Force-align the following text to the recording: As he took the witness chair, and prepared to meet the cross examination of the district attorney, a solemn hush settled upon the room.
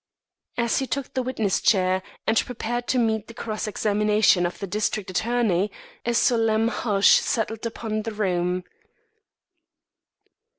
As 0.57 0.79
he 0.79 0.87
took 0.87 1.13
the 1.13 1.21
witness 1.21 1.61
chair, 1.61 2.01
and 2.25 2.35
prepared 2.43 2.87
to 2.87 2.97
meet 2.97 3.27
the 3.27 3.35
cross 3.35 3.67
examination 3.67 4.47
of 4.47 4.57
the 4.57 4.65
district 4.65 5.11
attorney, 5.11 5.71
a 6.07 6.15
solemn 6.15 6.69
hush 6.69 7.19
settled 7.19 7.67
upon 7.67 8.01
the 8.01 8.11
room. 8.11 8.63